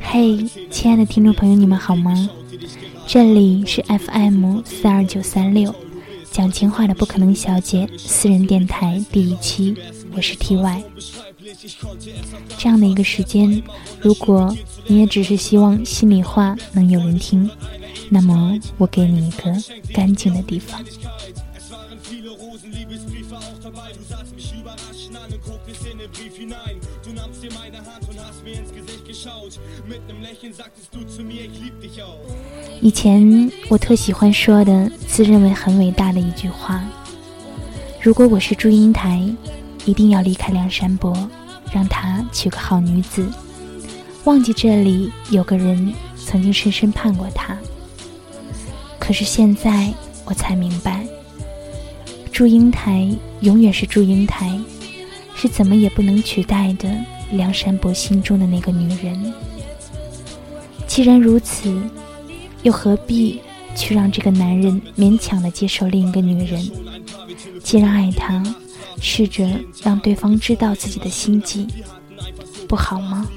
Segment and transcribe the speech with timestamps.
[0.00, 2.30] 嘿，亲爱的听众朋友，你们好吗？
[3.06, 5.74] 这里是 FM 四二九三六，
[6.30, 9.76] 讲情话的不可能小姐私人电台第一期，
[10.14, 10.82] 我是 TY。
[12.56, 13.60] 这样的一个时间，
[14.00, 17.50] 如果你也只是希望心里话能有人听，
[18.08, 19.52] 那么我给你一个
[19.92, 20.80] 干净的地方。
[32.80, 36.84] 以前我特喜欢说的，自认为很伟大的一句话：
[38.00, 39.26] 如果我是祝英台，
[39.84, 41.16] 一定要离开梁山伯，
[41.72, 43.26] 让他娶个好女子，
[44.24, 47.56] 忘记这里有个人曾经深深盼过他。
[48.98, 49.92] 可是现在
[50.24, 51.03] 我才明白，
[52.34, 53.08] 祝英台
[53.42, 54.58] 永远是祝英台，
[55.36, 56.92] 是怎么也不能取代的
[57.30, 59.32] 梁山伯心中的那个女人。
[60.88, 61.72] 既然如此，
[62.64, 63.40] 又何必
[63.76, 66.68] 去让这个男人勉强的接受另一个女人？
[67.62, 68.42] 既然爱他，
[69.00, 69.48] 试着
[69.84, 71.68] 让对方知道自己的心迹，
[72.66, 73.28] 不好吗？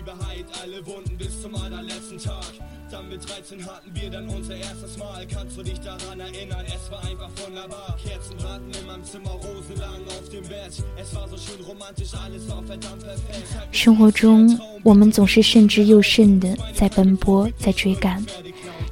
[13.71, 18.23] 生活中，我们总是慎之又慎的在奔波，在追赶，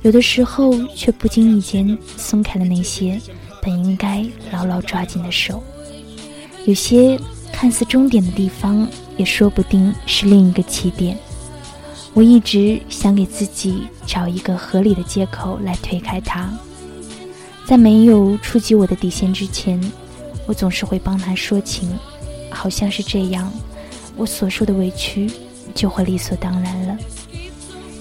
[0.01, 3.19] 有的时候却不经意间松开了那些
[3.61, 5.63] 本应该牢牢抓紧的手。
[6.65, 7.19] 有些
[7.51, 8.87] 看似终点的地方，
[9.17, 11.17] 也说不定是另一个起点。
[12.15, 16.49] 我一直想给自己找一个合理的借口来推开他，
[17.67, 19.77] 在没有触及我的底线之前，
[20.47, 21.93] 我总是会帮他说情，
[22.49, 23.51] 好像是这样，
[24.15, 25.29] 我所受的委屈
[25.73, 26.97] 就会理所当然了。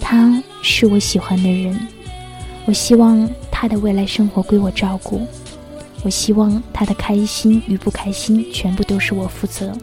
[0.01, 1.77] 他是我喜欢的人，
[2.67, 5.27] 我希望他的未来生活归我照顾，
[6.05, 9.77] 我希望他的开心与不开心全部都是我负责。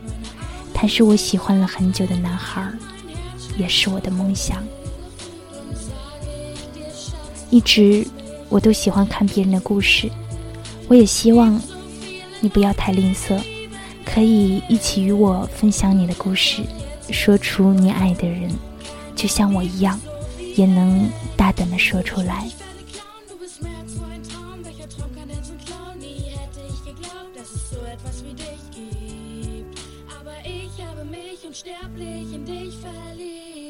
[0.74, 2.78] 他是我喜欢了很久的男孩儿。
[3.58, 4.64] 也是我的梦想。
[7.50, 8.06] 一直
[8.50, 10.10] 我都喜欢看别人的故事，
[10.88, 11.62] 我也希望
[12.40, 13.42] 你不要太吝啬，
[14.06, 16.64] 可以一起与我分享你的故事，
[17.12, 18.50] 说出你爱的人，
[19.16, 20.00] 就像我一样，
[20.56, 22.48] 也能大胆的说出来。
[31.12, 33.61] mich unsterblich in dich verliebt.